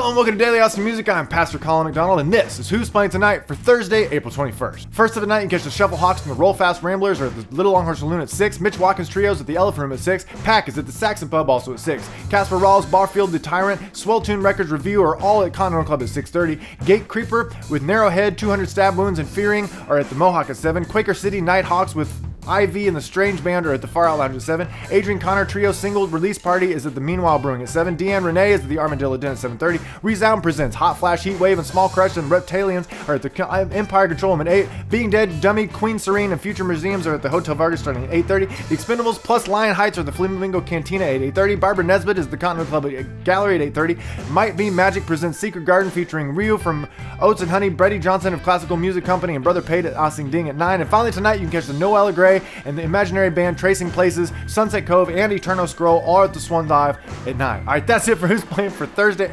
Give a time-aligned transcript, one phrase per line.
[0.00, 1.10] Hello and welcome to Daily Austin Music.
[1.10, 4.90] I'm Pastor Colin McDonald, and this is Who's Playing Tonight for Thursday, April 21st.
[4.94, 7.34] First of the night, you catch the Shuffle Hawks and the Roll Fast Ramblers at
[7.34, 10.24] the Little Longhorn Saloon at 6, Mitch Watkins Trios at the Elephant Room at 6,
[10.42, 14.22] Pack is at the Saxon Pub also at 6, Casper Rawls, Barfield, The Tyrant, Swell
[14.22, 18.38] Tune Records Review are all at Continental Club at 6.30, Gate Creeper with Narrow Head,
[18.38, 22.10] 200 Stab Wounds, and Fearing are at the Mohawk at 7, Quaker City Nighthawks with
[22.50, 24.68] IV and the Strange Band are at the Far Out Lounge at 7.
[24.90, 27.96] Adrian Connor Trio single release party is at the Meanwhile Brewing at 7.
[27.96, 29.80] Deanne Renee is at the Armadillo Den at 7.30.
[30.02, 33.68] Resound presents Hot Flash, Heat Wave, and Small Crush and Reptaliens are at the uh,
[33.70, 34.68] Empire Control Room at 8.
[34.90, 38.10] Being Dead, Dummy, Queen Serene, and Future Museums are at the Hotel Vegas starting at
[38.10, 38.68] 8.30.
[38.68, 41.60] The Expendables plus Lion Heights are at the Flamingo Cantina at 8.30.
[41.60, 44.30] Barbara Nesbitt is the Continental Club at Gallery at 8.30.
[44.30, 46.88] Might Be Magic presents Secret Garden featuring Ryu from
[47.20, 50.48] Oats and Honey, Brady Johnson of Classical Music Company, and Brother Pate at Ossing Ding
[50.48, 50.80] at 9.
[50.80, 54.32] And finally tonight you can catch the Noella Gray and the Imaginary Band, Tracing Places,
[54.46, 57.60] Sunset Cove, and Eternal Scroll all at the Swan Dive at night.
[57.60, 59.28] Alright, that's it for Who's Playing for Thursday.